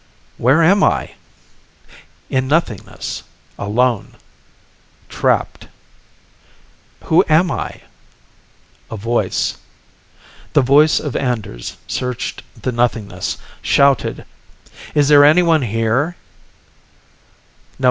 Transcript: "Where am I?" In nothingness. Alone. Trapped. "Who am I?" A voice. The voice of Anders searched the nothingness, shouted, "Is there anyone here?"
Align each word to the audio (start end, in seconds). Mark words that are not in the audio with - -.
"Where 0.39 0.63
am 0.63 0.83
I?" 0.83 1.11
In 2.31 2.47
nothingness. 2.47 3.21
Alone. 3.59 4.15
Trapped. 5.09 5.67
"Who 7.03 7.23
am 7.29 7.51
I?" 7.51 7.81
A 8.89 8.97
voice. 8.97 9.57
The 10.53 10.63
voice 10.63 10.99
of 10.99 11.15
Anders 11.15 11.77
searched 11.85 12.41
the 12.59 12.71
nothingness, 12.71 13.37
shouted, 13.61 14.25
"Is 14.95 15.07
there 15.07 15.23
anyone 15.23 15.61
here?" 15.61 16.15